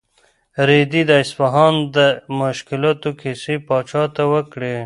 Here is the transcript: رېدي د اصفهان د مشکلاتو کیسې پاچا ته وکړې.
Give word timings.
رېدي 0.69 1.01
د 1.09 1.11
اصفهان 1.23 1.75
د 1.95 1.97
مشکلاتو 2.39 3.09
کیسې 3.21 3.55
پاچا 3.67 4.03
ته 4.15 4.23
وکړې. 4.33 4.75